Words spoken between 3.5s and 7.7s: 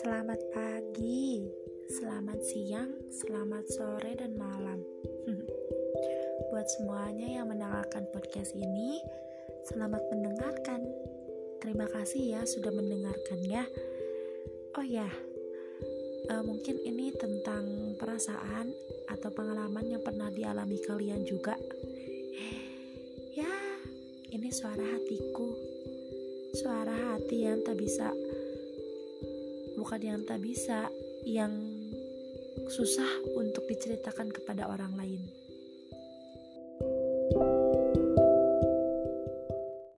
sore, dan malam. Buat semuanya yang